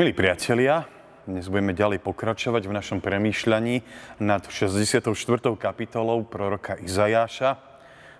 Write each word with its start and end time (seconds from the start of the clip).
Milí 0.00 0.16
priatelia, 0.16 0.88
dnes 1.28 1.52
budeme 1.52 1.76
ďalej 1.76 2.00
pokračovať 2.00 2.64
v 2.64 2.72
našom 2.72 3.04
premýšľaní 3.04 3.84
nad 4.16 4.40
64. 4.48 5.12
kapitolou 5.60 6.24
proroka 6.24 6.72
Izajáša. 6.80 7.60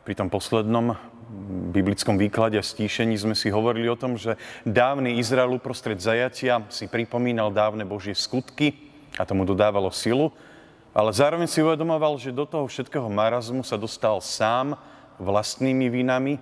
Pri 0.05 0.13
tom 0.13 0.29
poslednom 0.29 0.93
biblickom 1.73 2.21
výklade 2.21 2.61
a 2.61 2.69
stíšení 2.69 3.17
sme 3.17 3.33
si 3.33 3.49
hovorili 3.49 3.89
o 3.89 3.97
tom, 3.97 4.21
že 4.21 4.37
dávny 4.69 5.17
Izrael 5.17 5.57
uprostred 5.57 5.97
zajatia 5.97 6.69
si 6.69 6.85
pripomínal 6.85 7.49
dávne 7.49 7.89
Božie 7.89 8.13
skutky 8.13 8.77
a 9.17 9.25
tomu 9.25 9.49
dodávalo 9.49 9.89
silu, 9.89 10.37
ale 10.93 11.17
zároveň 11.17 11.49
si 11.49 11.65
uvedomoval, 11.65 12.21
že 12.21 12.29
do 12.29 12.45
toho 12.45 12.69
všetkého 12.69 13.09
marazmu 13.09 13.65
sa 13.65 13.81
dostal 13.81 14.21
sám 14.21 14.77
vlastnými 15.17 15.89
vinami, 15.89 16.37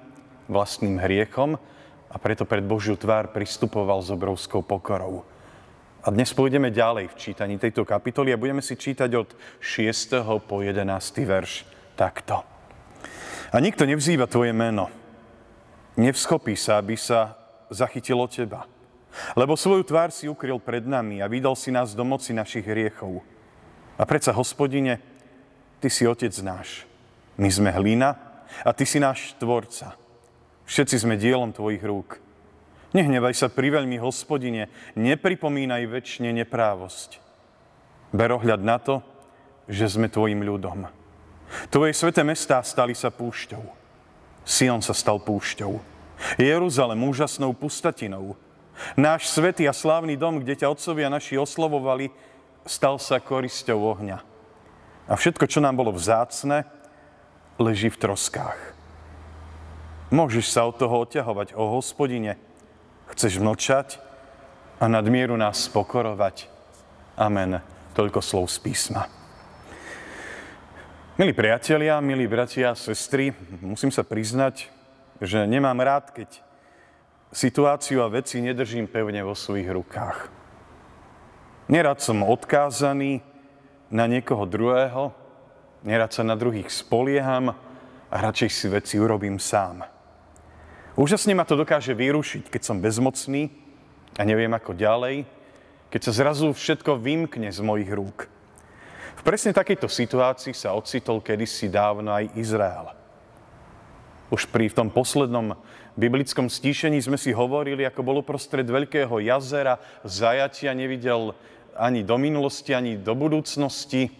vlastným 0.50 0.98
hriechom 0.98 1.62
a 2.08 2.16
preto 2.16 2.48
pred 2.48 2.64
Božiu 2.64 2.96
tvár 2.96 3.32
pristupoval 3.32 4.00
s 4.00 4.08
obrovskou 4.08 4.64
pokorou. 4.64 5.24
A 6.04 6.08
dnes 6.08 6.32
pôjdeme 6.32 6.72
ďalej 6.72 7.12
v 7.12 7.18
čítaní 7.20 7.60
tejto 7.60 7.84
kapitoly 7.84 8.32
a 8.32 8.40
budeme 8.40 8.64
si 8.64 8.78
čítať 8.78 9.10
od 9.18 9.28
6. 9.60 10.24
po 10.48 10.64
11. 10.64 10.88
verš 11.26 11.68
takto. 11.98 12.40
A 13.52 13.56
nikto 13.60 13.84
nevzýva 13.84 14.24
tvoje 14.24 14.56
meno. 14.56 14.88
Nevschopí 15.98 16.54
sa, 16.54 16.78
aby 16.78 16.94
sa 16.94 17.34
zachytilo 17.68 18.24
teba. 18.30 18.64
Lebo 19.34 19.58
svoju 19.58 19.82
tvár 19.82 20.14
si 20.14 20.30
ukryl 20.30 20.62
pred 20.62 20.86
nami 20.86 21.18
a 21.18 21.26
vydal 21.26 21.58
si 21.58 21.74
nás 21.74 21.92
do 21.92 22.06
moci 22.06 22.30
našich 22.30 22.64
hriechov. 22.64 23.20
A 23.98 24.06
predsa, 24.06 24.30
hospodine, 24.30 25.02
ty 25.82 25.90
si 25.90 26.06
otec 26.06 26.30
náš. 26.40 26.86
My 27.34 27.50
sme 27.50 27.74
hlina 27.74 28.14
a 28.62 28.70
ty 28.70 28.86
si 28.86 29.02
náš 29.02 29.34
tvorca. 29.42 29.98
Všetci 30.68 31.00
sme 31.00 31.16
dielom 31.16 31.56
tvojich 31.56 31.80
rúk. 31.80 32.20
Nehnevaj 32.92 33.32
sa 33.32 33.48
pri 33.48 33.72
veľmi, 33.72 33.96
hospodine, 34.04 34.68
nepripomínaj 35.00 35.88
väčšine 35.88 36.28
neprávosť. 36.44 37.24
Ber 38.12 38.36
ohľad 38.36 38.60
na 38.60 38.76
to, 38.76 39.00
že 39.64 39.96
sme 39.96 40.12
tvojim 40.12 40.44
ľudom. 40.44 40.84
Tvoje 41.72 41.96
sveté 41.96 42.20
mestá 42.20 42.60
stali 42.60 42.92
sa 42.92 43.08
púšťou. 43.08 43.64
Sion 44.44 44.84
sa 44.84 44.92
stal 44.92 45.16
púšťou. 45.24 45.80
Jeruzalem 46.36 47.00
úžasnou 47.00 47.56
pustatinou. 47.56 48.36
Náš 48.92 49.32
svetý 49.32 49.64
a 49.68 49.72
slávny 49.72 50.20
dom, 50.20 50.40
kde 50.40 50.64
ťa 50.64 50.72
otcovia 50.72 51.08
naši 51.08 51.40
oslovovali, 51.40 52.12
stal 52.68 53.00
sa 53.00 53.20
korisťou 53.20 53.96
ohňa. 53.96 54.20
A 55.08 55.12
všetko, 55.16 55.48
čo 55.48 55.64
nám 55.64 55.80
bolo 55.80 55.96
vzácne, 55.96 56.68
leží 57.56 57.88
v 57.88 58.00
troskách. 58.00 58.77
Môžeš 60.08 60.48
sa 60.48 60.64
od 60.64 60.80
toho 60.80 61.04
odťahovať, 61.04 61.52
o 61.52 61.68
hospodine. 61.76 62.40
Chceš 63.12 63.44
mlčať 63.44 64.00
a 64.80 64.88
nadmieru 64.88 65.36
nás 65.36 65.68
spokorovať. 65.68 66.48
Amen. 67.20 67.60
Toľko 67.92 68.24
slov 68.24 68.48
z 68.48 68.56
písma. 68.64 69.04
Milí 71.20 71.36
priatelia, 71.36 72.00
milí 72.00 72.24
bratia 72.24 72.72
a 72.72 72.78
sestry, 72.78 73.36
musím 73.60 73.92
sa 73.92 74.00
priznať, 74.00 74.70
že 75.20 75.44
nemám 75.44 75.76
rád, 75.82 76.14
keď 76.14 76.40
situáciu 77.28 78.00
a 78.00 78.08
veci 78.08 78.40
nedržím 78.40 78.88
pevne 78.88 79.20
vo 79.26 79.36
svojich 79.36 79.68
rukách. 79.68 80.30
Nerad 81.68 82.00
som 82.00 82.24
odkázaný 82.24 83.20
na 83.92 84.08
niekoho 84.08 84.48
druhého, 84.48 85.12
nerad 85.84 86.16
sa 86.16 86.24
na 86.24 86.32
druhých 86.32 86.72
spolieham 86.72 87.52
a 88.08 88.16
radšej 88.24 88.50
si 88.54 88.66
veci 88.72 88.96
urobím 88.96 89.36
sám. 89.36 89.97
Úžasne 90.98 91.30
ma 91.30 91.46
to 91.46 91.54
dokáže 91.54 91.94
vyrušiť, 91.94 92.50
keď 92.50 92.62
som 92.66 92.82
bezmocný 92.82 93.54
a 94.18 94.26
neviem 94.26 94.50
ako 94.50 94.74
ďalej, 94.74 95.30
keď 95.94 96.00
sa 96.02 96.10
zrazu 96.10 96.50
všetko 96.50 96.98
vymkne 96.98 97.54
z 97.54 97.62
mojich 97.62 97.86
rúk. 97.94 98.26
V 99.14 99.22
presne 99.22 99.54
takejto 99.54 99.86
situácii 99.86 100.50
sa 100.50 100.74
ocitol 100.74 101.22
kedysi 101.22 101.70
dávno 101.70 102.10
aj 102.10 102.34
Izrael. 102.34 102.90
Už 104.34 104.50
pri 104.50 104.74
tom 104.74 104.90
poslednom 104.90 105.54
biblickom 105.94 106.50
stíšení 106.50 106.98
sme 106.98 107.14
si 107.14 107.30
hovorili, 107.30 107.86
ako 107.86 108.02
bolo 108.02 108.26
prostred 108.26 108.66
veľkého 108.66 109.22
jazera, 109.22 109.78
zajatia 110.02 110.74
nevidel 110.74 111.30
ani 111.78 112.02
do 112.02 112.18
minulosti, 112.18 112.74
ani 112.74 112.98
do 112.98 113.14
budúcnosti. 113.14 114.10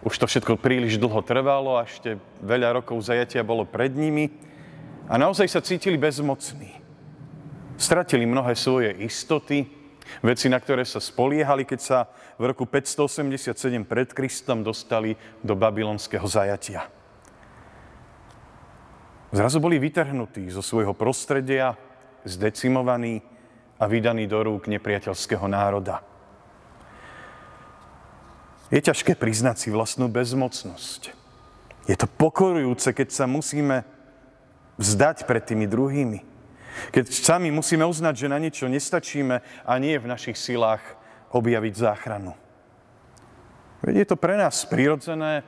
Už 0.00 0.16
to 0.16 0.24
všetko 0.24 0.56
príliš 0.56 0.96
dlho 0.96 1.20
trvalo 1.20 1.76
a 1.76 1.84
ešte 1.84 2.16
veľa 2.40 2.80
rokov 2.80 3.04
zajatia 3.04 3.44
bolo 3.44 3.68
pred 3.68 3.92
nimi 3.92 4.48
a 5.08 5.14
naozaj 5.16 5.48
sa 5.48 5.64
cítili 5.64 5.96
bezmocní. 5.96 6.76
Stratili 7.80 8.28
mnohé 8.28 8.52
svoje 8.52 8.92
istoty, 9.00 9.64
veci, 10.20 10.52
na 10.52 10.60
ktoré 10.60 10.84
sa 10.84 11.00
spoliehali, 11.00 11.64
keď 11.64 11.80
sa 11.80 11.98
v 12.36 12.52
roku 12.52 12.68
587 12.68 13.88
pred 13.88 14.12
Kristom 14.12 14.60
dostali 14.60 15.16
do 15.40 15.56
babylonského 15.56 16.24
zajatia. 16.28 16.92
Zrazu 19.32 19.60
boli 19.60 19.76
vytrhnutí 19.76 20.48
zo 20.48 20.64
svojho 20.64 20.96
prostredia, 20.96 21.76
zdecimovaní 22.24 23.20
a 23.76 23.84
vydaní 23.84 24.24
do 24.24 24.40
rúk 24.40 24.68
nepriateľského 24.68 25.44
národa. 25.48 26.00
Je 28.68 28.80
ťažké 28.80 29.16
priznať 29.16 29.56
si 29.64 29.68
vlastnú 29.72 30.12
bezmocnosť. 30.12 31.16
Je 31.88 31.96
to 31.96 32.04
pokorujúce, 32.04 32.92
keď 32.92 33.08
sa 33.08 33.24
musíme 33.24 33.84
vzdať 34.78 35.26
pred 35.26 35.42
tými 35.42 35.66
druhými. 35.66 36.22
Keď 36.94 37.10
sami 37.10 37.50
musíme 37.50 37.82
uznať, 37.82 38.14
že 38.14 38.30
na 38.30 38.38
niečo 38.38 38.70
nestačíme 38.70 39.42
a 39.66 39.72
nie 39.82 39.98
je 39.98 40.02
v 40.02 40.10
našich 40.10 40.38
silách 40.38 40.80
objaviť 41.34 41.74
záchranu. 41.74 42.32
Veď 43.82 43.94
je 44.02 44.06
to 44.14 44.16
pre 44.16 44.38
nás 44.38 44.62
prirodzené, 44.66 45.42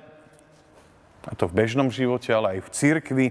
a 1.21 1.33
to 1.37 1.47
v 1.47 1.57
bežnom 1.65 1.93
živote, 1.93 2.33
ale 2.33 2.59
aj 2.59 2.61
v 2.67 2.73
cirkvi, 2.73 3.27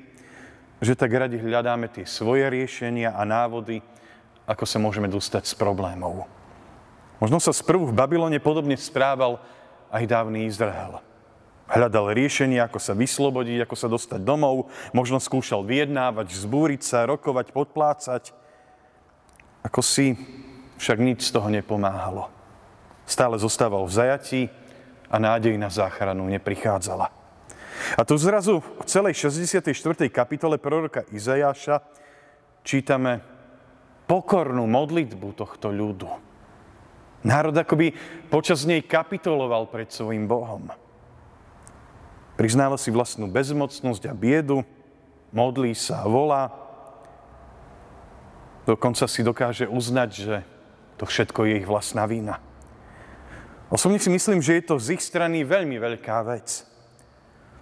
že 0.80 0.96
tak 0.96 1.12
radi 1.12 1.42
hľadáme 1.42 1.92
tie 1.92 2.06
svoje 2.06 2.48
riešenia 2.48 3.18
a 3.18 3.26
návody, 3.26 3.84
ako 4.46 4.64
sa 4.64 4.78
môžeme 4.80 5.10
dostať 5.12 5.50
z 5.50 5.54
problémov. 5.58 6.30
Možno 7.20 7.42
sa 7.44 7.52
sprvu 7.52 7.92
v 7.92 7.98
Babylone 7.98 8.40
podobne 8.40 8.80
správal 8.80 9.44
aj 9.92 10.04
dávny 10.08 10.48
Izrael. 10.48 11.04
Hľadal 11.70 12.18
riešenie, 12.18 12.58
ako 12.66 12.82
sa 12.82 12.98
vyslobodiť, 12.98 13.62
ako 13.62 13.76
sa 13.78 13.86
dostať 13.86 14.26
domov, 14.26 14.74
možno 14.90 15.22
skúšal 15.22 15.62
vyjednávať, 15.62 16.34
vzbúriť 16.34 16.82
sa, 16.82 17.06
rokovať, 17.06 17.54
podplácať. 17.54 18.34
Ako 19.62 19.86
si 19.86 20.18
však 20.82 20.98
nič 20.98 21.30
z 21.30 21.34
toho 21.38 21.46
nepomáhalo. 21.54 22.34
Stále 23.06 23.38
zostával 23.38 23.86
v 23.86 23.94
zajatí 23.94 24.42
a 25.14 25.22
nádej 25.22 25.62
na 25.62 25.70
záchranu 25.70 26.26
neprichádzala. 26.26 27.14
A 27.98 28.02
tu 28.02 28.18
zrazu 28.18 28.66
v 28.66 28.86
celej 28.90 29.30
64. 29.30 29.70
kapitole 30.10 30.58
proroka 30.58 31.06
Izajáša 31.14 31.86
čítame 32.66 33.22
pokornú 34.10 34.66
modlitbu 34.66 35.38
tohto 35.38 35.70
ľudu. 35.70 36.10
Národ 37.30 37.54
akoby 37.54 37.94
počas 38.32 38.66
nej 38.66 38.82
kapitoloval 38.82 39.70
pred 39.70 39.92
svojim 39.92 40.26
Bohom. 40.26 40.89
Priznáva 42.40 42.80
si 42.80 42.88
vlastnú 42.88 43.28
bezmocnosť 43.28 44.08
a 44.08 44.16
biedu, 44.16 44.64
modlí 45.36 45.76
sa 45.76 46.00
a 46.00 46.08
volá. 46.08 46.56
Dokonca 48.64 49.12
si 49.12 49.28
dokáže 49.28 49.68
uznať, 49.68 50.10
že 50.16 50.36
to 50.96 51.04
všetko 51.04 51.44
je 51.44 51.54
ich 51.60 51.68
vlastná 51.68 52.08
vína. 52.08 52.40
Osobne 53.68 54.00
si 54.00 54.08
myslím, 54.08 54.40
že 54.40 54.56
je 54.56 54.72
to 54.72 54.80
z 54.80 54.96
ich 54.96 55.04
strany 55.04 55.44
veľmi 55.44 55.84
veľká 55.84 56.24
vec. 56.32 56.64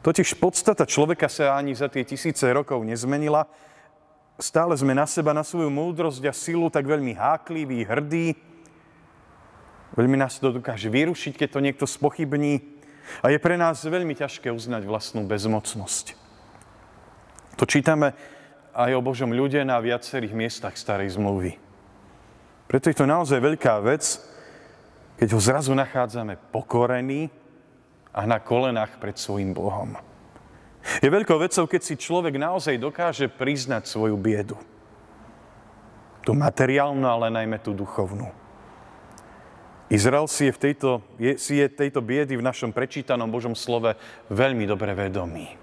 Totiž 0.06 0.38
podstata 0.38 0.86
človeka 0.86 1.26
sa 1.26 1.58
ani 1.58 1.74
za 1.74 1.90
tie 1.90 2.06
tisíce 2.06 2.46
rokov 2.46 2.78
nezmenila. 2.86 3.50
Stále 4.38 4.78
sme 4.78 4.94
na 4.94 5.10
seba, 5.10 5.34
na 5.34 5.42
svoju 5.42 5.74
múdrosť 5.74 6.22
a 6.30 6.34
silu 6.38 6.70
tak 6.70 6.86
veľmi 6.86 7.18
háklivý, 7.18 7.82
hrdí. 7.82 8.38
Veľmi 9.98 10.22
nás 10.22 10.38
to 10.38 10.54
dokáže 10.54 10.94
vyrušiť, 10.94 11.34
keď 11.34 11.50
to 11.50 11.66
niekto 11.66 11.86
spochybní. 11.90 12.77
A 13.24 13.32
je 13.32 13.40
pre 13.40 13.56
nás 13.56 13.82
veľmi 13.82 14.14
ťažké 14.14 14.52
uznať 14.52 14.84
vlastnú 14.84 15.24
bezmocnosť. 15.26 16.18
To 17.58 17.66
čítame 17.66 18.14
aj 18.78 18.94
o 18.94 19.02
Božom 19.02 19.34
ľude 19.34 19.66
na 19.66 19.82
viacerých 19.82 20.38
miestach 20.38 20.78
starej 20.78 21.18
zmluvy. 21.18 21.58
Preto 22.70 22.94
je 22.94 22.98
to 23.00 23.10
naozaj 23.10 23.42
veľká 23.42 23.82
vec, 23.82 24.22
keď 25.18 25.30
ho 25.34 25.40
zrazu 25.42 25.74
nachádzame 25.74 26.38
pokorený 26.54 27.34
a 28.14 28.30
na 28.30 28.38
kolenách 28.38 29.02
pred 29.02 29.18
svojim 29.18 29.56
Bohom. 29.56 29.98
Je 31.02 31.10
veľkou 31.10 31.42
vecou, 31.42 31.66
keď 31.66 31.82
si 31.82 31.98
človek 31.98 32.38
naozaj 32.38 32.78
dokáže 32.78 33.26
priznať 33.28 33.90
svoju 33.90 34.16
biedu. 34.16 34.56
Tu 36.22 36.32
materiálnu, 36.38 37.04
ale 37.08 37.34
najmä 37.34 37.58
tú 37.60 37.74
duchovnú. 37.74 38.30
Izrael 39.88 40.28
si 40.28 40.48
je, 40.48 40.52
v 40.52 40.60
tejto, 40.60 40.90
je, 41.16 41.40
si 41.40 41.64
je 41.64 41.68
tejto 41.72 42.04
biedy 42.04 42.36
v 42.36 42.44
našom 42.44 42.76
prečítanom 42.76 43.32
Božom 43.32 43.56
slove 43.56 43.96
veľmi 44.28 44.68
dobre 44.68 44.92
vedomý. 44.92 45.56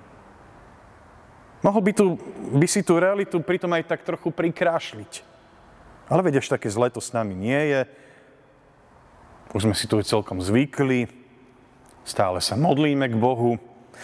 Mohol 1.61 1.81
by, 1.81 1.93
tu, 1.93 2.06
by 2.56 2.67
si 2.69 2.81
tú 2.85 2.97
realitu 2.97 3.41
pritom 3.41 3.73
aj 3.73 3.85
tak 3.88 4.00
trochu 4.05 4.32
prikrášliť. 4.32 5.25
Ale 6.09 6.21
veď 6.25 6.41
až 6.41 6.56
také 6.56 6.69
zle 6.69 6.88
to 6.93 7.00
s 7.00 7.12
nami 7.12 7.32
nie 7.32 7.61
je. 7.73 7.81
Už 9.56 9.69
sme 9.69 9.76
si 9.76 9.88
to 9.88 10.00
celkom 10.00 10.41
zvykli. 10.41 11.09
Stále 12.05 12.41
sa 12.44 12.56
modlíme 12.56 13.09
k 13.09 13.17
Bohu. 13.17 13.56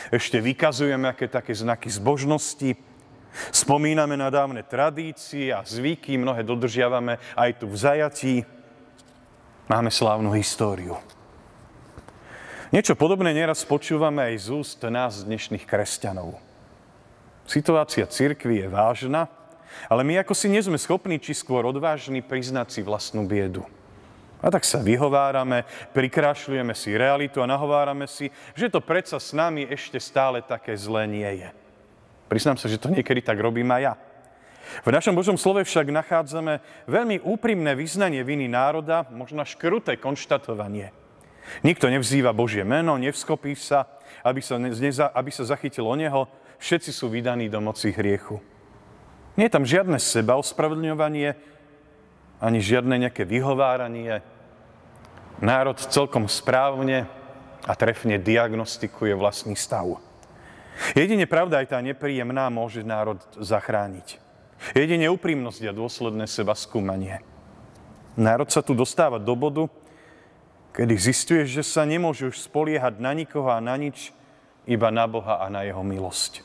Ešte 0.08 0.40
vykazujeme 0.40 1.08
aké 1.08 1.28
také 1.28 1.52
znaky 1.52 1.92
zbožnosti. 1.92 2.76
Spomíname 3.52 4.16
na 4.16 4.32
dávne 4.32 4.64
tradície 4.64 5.52
a 5.52 5.60
zvyky, 5.64 6.16
mnohé 6.16 6.44
dodržiavame 6.44 7.20
aj 7.36 7.50
tu 7.60 7.66
v 7.68 7.76
zajatí. 7.76 8.34
Máme 9.70 9.86
slávnu 9.86 10.34
históriu. 10.34 10.98
Niečo 12.74 12.98
podobné 12.98 13.30
neraz 13.30 13.62
počúvame 13.62 14.34
aj 14.34 14.34
z 14.42 14.48
úst 14.50 14.82
nás 14.82 15.22
dnešných 15.22 15.62
kresťanov. 15.62 16.42
Situácia 17.46 18.02
cirkvi 18.02 18.66
je 18.66 18.66
vážna, 18.66 19.30
ale 19.86 20.02
my 20.02 20.26
ako 20.26 20.34
si 20.34 20.50
nie 20.50 20.58
sme 20.58 20.74
schopní, 20.74 21.22
či 21.22 21.38
skôr 21.38 21.62
odvážni, 21.62 22.18
priznať 22.18 22.66
si 22.74 22.80
vlastnú 22.82 23.30
biedu. 23.30 23.62
A 24.42 24.50
tak 24.50 24.66
sa 24.66 24.82
vyhovárame, 24.82 25.62
prikrášľujeme 25.94 26.74
si 26.74 26.98
realitu 26.98 27.38
a 27.38 27.46
nahovárame 27.46 28.10
si, 28.10 28.26
že 28.58 28.74
to 28.74 28.82
predsa 28.82 29.22
s 29.22 29.30
nami 29.30 29.70
ešte 29.70 30.02
stále 30.02 30.42
také 30.42 30.74
zlé 30.74 31.06
nie 31.06 31.46
je. 31.46 31.48
Priznám 32.26 32.58
sa, 32.58 32.66
že 32.66 32.74
to 32.74 32.90
niekedy 32.90 33.22
tak 33.22 33.38
robím 33.38 33.70
aj 33.70 33.82
ja. 33.86 33.94
V 34.86 34.90
našom 34.94 35.16
Božom 35.18 35.34
slove 35.34 35.66
však 35.66 35.90
nachádzame 35.90 36.62
veľmi 36.86 37.22
úprimné 37.26 37.74
vyznanie 37.74 38.22
viny 38.22 38.46
národa, 38.46 39.06
možno 39.10 39.42
až 39.42 39.58
kruté 39.58 39.98
konštatovanie– 39.98 40.94
Nikto 41.66 41.90
nevzýva 41.90 42.30
Božie 42.30 42.62
meno, 42.62 42.94
nevskopí 42.96 43.58
sa, 43.58 43.90
aby 44.22 44.40
sa, 44.40 44.56
neza, 44.56 45.10
aby 45.10 45.30
sa 45.34 45.44
zachytil 45.44 45.84
o 45.84 45.94
neho. 45.98 46.30
Všetci 46.60 46.90
sú 46.94 47.10
vydaní 47.10 47.50
do 47.50 47.58
moci 47.58 47.90
hriechu. 47.90 48.38
Nie 49.34 49.48
je 49.48 49.56
tam 49.56 49.64
žiadne 49.64 49.96
seba 49.98 50.36
ospravedlňovanie, 50.36 51.34
ani 52.40 52.58
žiadne 52.60 53.08
nejaké 53.08 53.24
vyhováranie. 53.24 54.20
Národ 55.40 55.80
celkom 55.80 56.28
správne 56.28 57.08
a 57.64 57.72
trefne 57.76 58.20
diagnostikuje 58.20 59.16
vlastný 59.16 59.56
stav. 59.56 60.00
Jedine 60.96 61.28
pravda 61.28 61.60
aj 61.60 61.76
tá 61.76 61.78
nepríjemná 61.80 62.48
môže 62.48 62.84
národ 62.84 63.20
zachrániť. 63.36 64.29
Jedine 64.76 65.08
úprimnosť 65.08 65.70
a 65.70 65.76
dôsledné 65.76 66.28
seba 66.28 66.52
skúmanie. 66.52 67.24
Národ 68.20 68.52
sa 68.52 68.60
tu 68.60 68.76
dostáva 68.76 69.16
do 69.16 69.32
bodu, 69.32 69.64
kedy 70.76 70.94
zistuješ, 70.94 71.48
že 71.48 71.64
sa 71.64 71.88
nemôže 71.88 72.28
už 72.28 72.36
spoliehať 72.36 73.00
na 73.00 73.16
nikoho 73.16 73.48
a 73.48 73.58
na 73.58 73.74
nič, 73.80 74.12
iba 74.68 74.92
na 74.92 75.08
Boha 75.08 75.40
a 75.40 75.46
na 75.48 75.64
Jeho 75.64 75.80
milosť. 75.80 76.44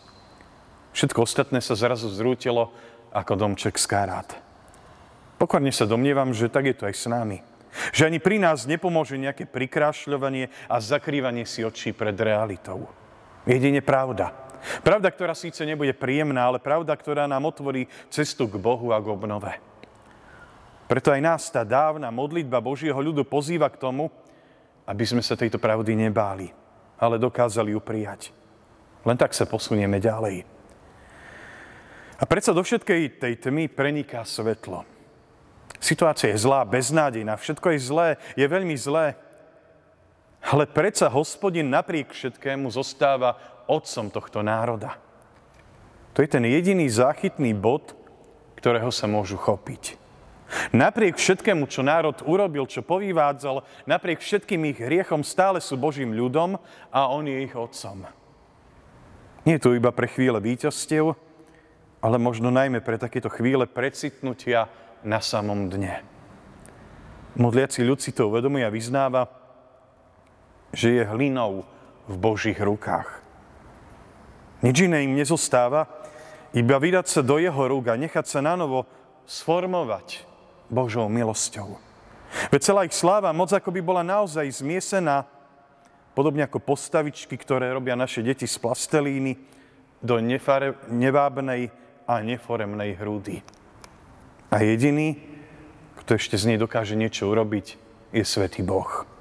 Všetko 0.96 1.28
ostatné 1.28 1.60
sa 1.60 1.76
zrazu 1.76 2.08
zrútilo 2.08 2.72
ako 3.12 3.36
domček 3.36 3.76
z 3.76 3.86
karát. 3.86 4.30
Pokorne 5.36 5.76
sa 5.76 5.84
domnievam, 5.84 6.32
že 6.32 6.48
tak 6.48 6.72
je 6.72 6.76
to 6.76 6.88
aj 6.88 6.96
s 6.96 7.06
nami. 7.12 7.44
Že 7.92 8.08
ani 8.08 8.20
pri 8.24 8.40
nás 8.40 8.64
nepomôže 8.64 9.20
nejaké 9.20 9.44
prikrášľovanie 9.44 10.48
a 10.72 10.80
zakrývanie 10.80 11.44
si 11.44 11.68
očí 11.68 11.92
pred 11.92 12.16
realitou. 12.16 12.88
Jedine 13.44 13.84
pravda. 13.84 14.45
Pravda, 14.82 15.12
ktorá 15.14 15.38
síce 15.38 15.62
nebude 15.66 15.94
príjemná, 15.94 16.50
ale 16.50 16.62
pravda, 16.62 16.96
ktorá 16.96 17.30
nám 17.30 17.46
otvorí 17.50 17.86
cestu 18.10 18.50
k 18.50 18.58
Bohu 18.58 18.90
a 18.94 19.02
k 19.02 19.08
obnove. 19.10 19.54
Preto 20.86 21.10
aj 21.10 21.22
nás 21.22 21.50
tá 21.50 21.66
dávna 21.66 22.14
modlitba 22.14 22.62
Božieho 22.62 22.98
ľudu 22.98 23.26
pozýva 23.26 23.70
k 23.74 23.82
tomu, 23.82 24.14
aby 24.86 25.02
sme 25.02 25.26
sa 25.26 25.34
tejto 25.34 25.58
pravdy 25.58 25.98
nebáli, 25.98 26.54
ale 27.02 27.18
dokázali 27.18 27.74
ju 27.74 27.82
prijať. 27.82 28.30
Len 29.02 29.18
tak 29.18 29.34
sa 29.34 29.50
posunieme 29.50 29.98
ďalej. 29.98 30.46
A 32.16 32.24
predsa 32.24 32.56
do 32.56 32.62
všetkej 32.62 33.20
tej 33.20 33.34
tmy 33.42 33.68
preniká 33.68 34.22
svetlo. 34.24 34.86
Situácia 35.82 36.32
je 36.32 36.40
zlá, 36.40 36.64
beznádejná, 36.64 37.36
všetko 37.36 37.76
je 37.76 37.80
zlé, 37.82 38.10
je 38.38 38.46
veľmi 38.48 38.78
zlé. 38.78 39.18
Ale 40.46 40.70
predsa 40.70 41.10
hospodin 41.10 41.66
napriek 41.66 42.14
všetkému 42.14 42.70
zostáva 42.70 43.38
otcom 43.68 44.14
tohto 44.14 44.40
národa. 44.46 44.98
To 46.16 46.24
je 46.24 46.30
ten 46.32 46.48
jediný 46.48 46.88
záchytný 46.88 47.52
bod, 47.52 47.92
ktorého 48.56 48.88
sa 48.90 49.06
môžu 49.06 49.36
chopiť. 49.36 50.00
Napriek 50.72 51.18
všetkému, 51.18 51.66
čo 51.68 51.82
národ 51.82 52.16
urobil, 52.24 52.70
čo 52.70 52.86
povývádzal, 52.86 53.66
napriek 53.90 54.22
všetkým 54.22 54.62
ich 54.70 54.80
hriechom 54.80 55.26
stále 55.26 55.58
sú 55.58 55.76
Božím 55.76 56.14
ľudom 56.14 56.62
a 56.94 57.10
On 57.10 57.26
je 57.26 57.44
ich 57.44 57.54
otcom. 57.58 58.06
Nie 59.46 59.58
je 59.58 59.64
to 59.66 59.78
iba 59.78 59.90
pre 59.94 60.10
chvíle 60.10 60.38
víťazstiev, 60.38 61.18
ale 62.02 62.18
možno 62.22 62.54
najmä 62.54 62.86
pre 62.86 63.02
takéto 63.02 63.30
chvíle 63.34 63.66
precitnutia 63.66 64.70
na 65.02 65.18
samom 65.22 65.70
dne. 65.70 66.06
Modliaci 67.36 67.84
ľud 67.84 68.00
si 68.00 68.16
to 68.16 68.30
uvedomuje 68.32 68.64
a 68.64 68.72
vyznáva, 68.72 69.28
že 70.72 71.02
je 71.02 71.04
hlinou 71.04 71.68
v 72.06 72.16
Božích 72.16 72.58
rukách. 72.62 73.25
Nič 74.64 74.88
iné 74.88 75.04
im 75.04 75.18
nezostáva, 75.18 75.88
iba 76.56 76.80
vydať 76.80 77.06
sa 77.12 77.22
do 77.26 77.36
jeho 77.36 77.68
rúk 77.68 77.92
a 77.92 78.00
nechať 78.00 78.26
sa 78.28 78.40
na 78.40 78.56
novo 78.56 78.88
sformovať 79.28 80.24
Božou 80.72 81.12
milosťou. 81.12 81.76
Veď 82.52 82.62
celá 82.64 82.82
ich 82.88 82.96
sláva 82.96 83.36
moc 83.36 83.52
ako 83.52 83.72
by 83.72 83.82
bola 83.84 84.04
naozaj 84.04 84.48
zmiesená, 84.64 85.28
podobne 86.16 86.48
ako 86.48 86.64
postavičky, 86.64 87.36
ktoré 87.36 87.72
robia 87.72 88.00
naše 88.00 88.24
deti 88.24 88.48
z 88.48 88.56
plastelíny, 88.60 89.36
do 90.06 90.22
nefare, 90.22 90.78
nevábnej 90.92 91.74
a 92.06 92.22
neforemnej 92.22 92.94
hrúdy. 92.96 93.42
A 94.54 94.62
jediný, 94.62 95.18
kto 96.04 96.16
ešte 96.16 96.38
z 96.38 96.54
nej 96.54 96.58
dokáže 96.62 96.94
niečo 96.94 97.26
urobiť, 97.26 97.82
je 98.14 98.24
Svetý 98.24 98.62
Boh. 98.62 99.15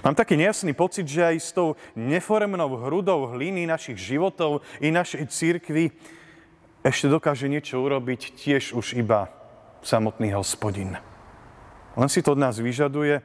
Mám 0.00 0.16
taký 0.16 0.36
nejasný 0.40 0.72
pocit, 0.72 1.04
že 1.04 1.24
aj 1.24 1.36
s 1.40 1.50
tou 1.52 1.76
neforemnou 1.92 2.72
hrudou 2.88 3.28
hliny 3.32 3.68
našich 3.68 4.00
životov 4.00 4.64
i 4.80 4.88
našej 4.88 5.28
církvy 5.28 5.92
ešte 6.84 7.08
dokáže 7.08 7.48
niečo 7.48 7.80
urobiť 7.80 8.36
tiež 8.36 8.76
už 8.76 9.00
iba 9.00 9.32
samotný 9.80 10.36
hospodin. 10.36 11.00
Len 11.96 12.10
si 12.12 12.20
to 12.20 12.36
od 12.36 12.40
nás 12.40 12.60
vyžaduje 12.60 13.24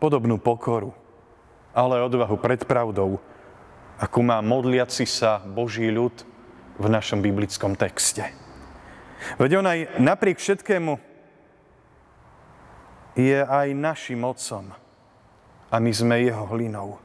podobnú 0.00 0.40
pokoru, 0.40 0.96
ale 1.76 2.00
odvahu 2.00 2.36
pred 2.40 2.64
pravdou, 2.64 3.20
akú 4.00 4.24
má 4.24 4.40
modliaci 4.40 5.04
sa 5.04 5.40
Boží 5.44 5.88
ľud 5.92 6.16
v 6.80 6.86
našom 6.88 7.20
biblickom 7.20 7.76
texte. 7.76 8.24
Veď 9.40 9.60
on 9.60 9.66
aj 9.68 10.00
napriek 10.00 10.40
všetkému 10.40 10.96
je 13.16 13.40
aj 13.40 13.68
našim 13.72 14.20
otcom 14.24 14.85
a 15.76 15.82
my 15.82 15.92
sme 15.92 16.24
jeho 16.24 16.48
hlinou. 16.48 16.96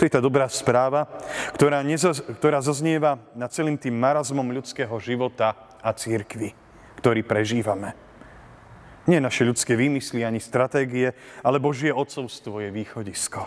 To 0.00 0.08
je 0.08 0.10
tá 0.10 0.24
dobrá 0.24 0.48
správa, 0.48 1.06
ktorá, 1.52 1.84
nezaz, 1.84 2.24
ktorá 2.40 2.64
zaznieva 2.64 3.20
nad 3.36 3.52
celým 3.52 3.76
tým 3.76 3.94
marazmom 3.94 4.48
ľudského 4.48 4.96
života 4.98 5.54
a 5.84 5.92
církvy 5.92 6.64
ktorý 7.04 7.20
prežívame. 7.20 7.92
Nie 9.04 9.20
naše 9.20 9.44
ľudské 9.44 9.76
výmysly 9.76 10.24
ani 10.24 10.40
stratégie, 10.40 11.12
ale 11.44 11.60
Božie 11.60 11.92
odcovstvo 11.92 12.64
je 12.64 12.72
východisko. 12.72 13.44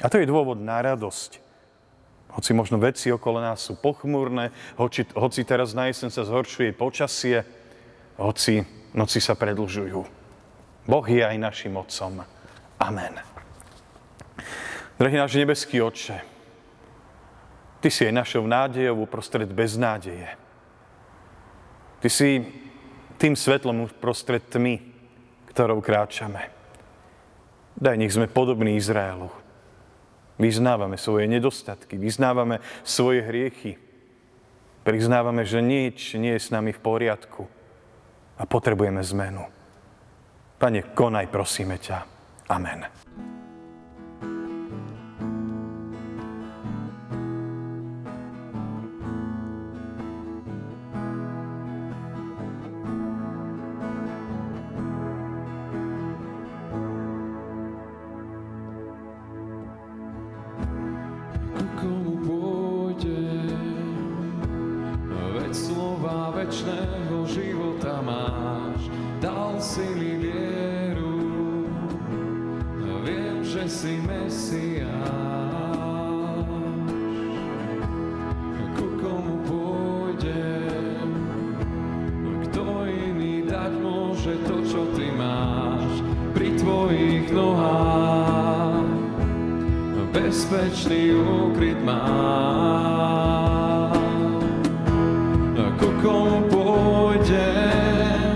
A 0.00 0.08
to 0.08 0.16
je 0.16 0.24
dôvod 0.24 0.56
na 0.56 0.80
radosť. 0.80 1.44
Hoci 2.32 2.56
možno 2.56 2.80
veci 2.80 3.12
okolo 3.12 3.44
nás 3.44 3.60
sú 3.60 3.76
pochmúrne, 3.76 4.48
hoci, 4.80 5.04
hoci 5.12 5.44
teraz 5.44 5.76
na 5.76 5.92
jesen 5.92 6.08
sa 6.08 6.24
zhoršuje 6.24 6.72
počasie, 6.72 7.44
hoci 8.16 8.64
noci 8.96 9.20
sa 9.20 9.36
predlžujú. 9.36 10.00
Boh 10.88 11.04
je 11.04 11.20
aj 11.20 11.36
našim 11.36 11.76
Otcom. 11.76 12.24
Amen. 12.80 13.31
Drahý 15.00 15.16
náš 15.18 15.34
nebeský 15.34 15.82
Otče, 15.82 16.32
Ty 17.82 17.90
si 17.90 18.06
aj 18.06 18.14
našou 18.14 18.46
nádejou 18.46 19.10
uprostred 19.10 19.50
beznádeje. 19.50 20.30
Ty 21.98 22.08
si 22.08 22.46
tým 23.18 23.34
svetlom 23.34 23.90
prostred 23.98 24.46
tmy, 24.46 24.78
ktorou 25.50 25.82
kráčame. 25.82 26.46
Daj, 27.74 27.98
nech 27.98 28.14
sme 28.14 28.30
podobní 28.30 28.78
Izraelu. 28.78 29.26
Vyznávame 30.38 30.94
svoje 30.94 31.26
nedostatky, 31.26 31.98
vyznávame 31.98 32.62
svoje 32.86 33.26
hriechy. 33.26 33.82
Priznávame, 34.86 35.42
že 35.42 35.58
nič 35.58 36.14
nie 36.14 36.38
je 36.38 36.42
s 36.42 36.54
nami 36.54 36.70
v 36.70 36.82
poriadku 36.82 37.50
a 38.38 38.46
potrebujeme 38.46 39.02
zmenu. 39.02 39.42
Pane, 40.62 40.94
konaj, 40.94 41.26
prosíme 41.30 41.82
ťa. 41.82 41.98
Amen. 42.46 42.86
veď 65.52 65.60
slova 65.68 66.32
večného 66.32 67.28
života 67.28 68.00
máš, 68.00 68.88
dal 69.20 69.60
si 69.60 69.84
mi 69.84 70.16
vieru, 70.16 71.68
viem, 73.04 73.44
že 73.44 73.68
si 73.68 74.00
Mesiáš. 74.00 74.88
Ku 78.80 78.96
komu 78.96 79.44
pôjdem, 79.44 81.20
kto 82.48 82.64
iný 82.88 83.44
dať 83.44 83.72
môže 83.76 84.32
to, 84.48 84.56
čo 84.64 84.88
ty 84.96 85.12
máš, 85.12 86.00
pri 86.32 86.56
tvojich 86.56 87.28
nohách. 87.28 88.88
Bezpečný 90.16 91.12
úkryt 91.12 91.76
máš. 91.84 93.61
Ku 95.92 96.08
komu 96.08 96.40
pôjdem? 96.48 98.32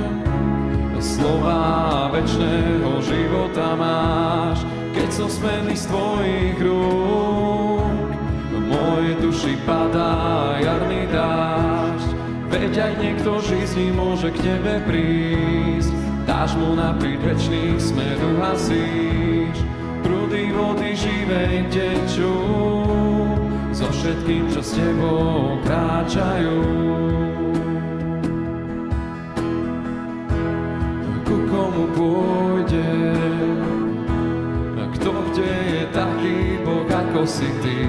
Slova 1.01 2.13
večného 2.13 3.01
života 3.01 3.73
máš, 3.73 4.61
keď 4.93 5.09
som 5.09 5.29
smený 5.33 5.73
z 5.73 5.89
tvojich 5.89 6.59
rúk. 6.61 8.13
V 8.53 8.61
mojej 8.61 9.17
duši 9.25 9.57
padá 9.65 10.61
jarný 10.61 11.09
dážď, 11.09 12.09
veď 12.53 12.73
aj 12.77 12.93
niekto 13.01 13.41
žizni 13.41 13.89
môže 13.97 14.29
k 14.37 14.53
tebe 14.53 14.85
prísť. 14.85 15.97
Dáš 16.29 16.61
mu 16.61 16.77
napiť 16.77 17.19
večný 17.25 17.81
smer, 17.81 18.21
uhasíš, 18.37 19.57
prúdy 20.05 20.53
vody 20.53 20.93
živej 20.93 21.73
tečú, 21.73 22.37
so 23.77 23.85
všetkým, 23.93 24.49
čo 24.49 24.65
s 24.65 24.73
tebou 24.73 25.61
kráčajú. 25.69 26.65
ku 31.29 31.37
komu 31.51 31.85
pôjde. 31.93 32.89
Kto 34.97 35.11
kde 35.29 35.53
je 35.77 35.83
taký 35.93 36.37
Boh 36.65 36.89
ako 36.89 37.29
si 37.29 37.45
ty? 37.61 37.85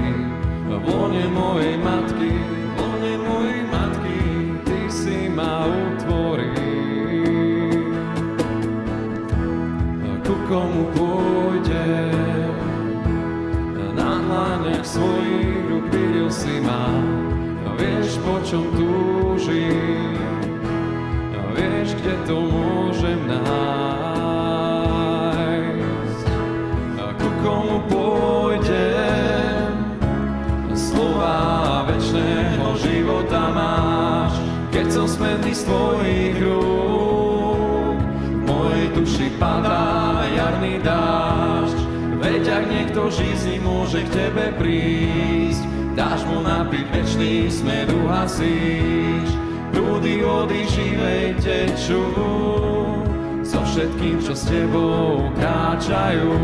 V 0.68 0.84
lone 0.84 1.24
mojej 1.32 1.80
matky, 1.80 2.36
v 2.36 2.76
lone 2.76 3.14
mojej 3.24 3.62
matky, 3.72 4.20
ty 4.68 4.80
si 4.92 5.32
ma 5.32 5.64
utvoril. 5.72 6.52
Ku 10.28 10.36
komu 10.52 10.92
pôjde? 10.92 12.12
Na 13.96 14.20
dlaniach 14.20 14.84
svojich 14.84 15.47
si 16.28 16.60
a 16.60 17.72
vieš 17.80 18.20
po 18.20 18.36
čom 18.44 18.68
túžim. 18.76 20.12
Vieš, 21.56 21.96
kde 21.98 22.14
to 22.28 22.38
môžem 22.52 23.18
nájsť? 23.32 23.48
A 27.00 27.16
ku 27.16 27.30
komu 27.42 27.80
pôjdem? 27.88 29.72
Slova 30.76 31.88
večného 31.88 32.76
života 32.78 33.50
máš, 33.56 34.38
keď 34.70 34.88
som 34.92 35.08
smetný 35.08 35.56
z 35.56 35.64
tvojich 35.64 36.38
rúk. 36.44 37.98
Mojej 38.46 38.88
duši 38.94 39.32
padá 39.40 40.28
jarný 40.30 40.78
dážď, 40.84 41.80
veď 42.20 42.44
ak 42.52 42.64
niekto 42.70 43.10
žizni 43.10 43.64
môže 43.64 44.06
k 44.06 44.14
tebe 44.14 44.54
prísť, 44.60 45.77
dáš 45.98 46.22
mu 46.30 46.46
napiť 46.46 46.86
večný 46.94 47.50
smer, 47.50 47.90
uhasíš 47.90 49.34
prúdy 49.74 50.22
vody 50.22 50.62
živej 50.70 51.34
tečú, 51.42 52.06
so 53.42 53.58
všetkým, 53.66 54.22
čo 54.22 54.38
s 54.38 54.46
tebou 54.46 55.34
kráčajú. 55.42 56.38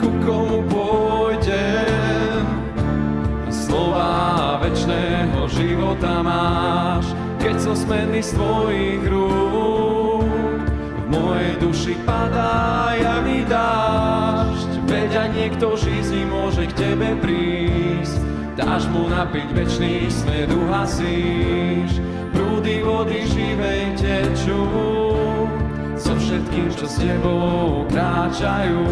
Ku 0.00 0.10
komu 0.24 0.64
pôjdem, 0.72 2.44
slova 3.52 4.58
večného 4.64 5.44
života 5.52 6.24
máš, 6.24 7.12
keď 7.38 7.56
som 7.60 7.76
smenný 7.76 8.24
z 8.24 8.32
tvojich 8.36 9.04
rúk. 9.12 10.64
V 11.04 11.06
mojej 11.12 11.54
duši 11.60 11.94
padá 12.08 12.92
jarný 12.96 13.44
dážď, 13.46 13.73
niekto 15.44 15.76
žizni 15.76 16.24
môže 16.24 16.64
k 16.72 16.72
tebe 16.72 17.20
prísť. 17.20 18.16
Dáš 18.56 18.88
mu 18.88 19.12
napiť 19.12 19.52
večný 19.52 20.08
smet, 20.08 20.48
uhasíš, 20.48 22.00
prúdy 22.32 22.80
vody 22.80 23.28
živej 23.28 23.92
tečú, 24.00 24.64
so 26.00 26.16
všetkým, 26.16 26.72
čo 26.72 26.88
s 26.88 26.96
tebou 26.96 27.84
kráčajú. 27.92 28.88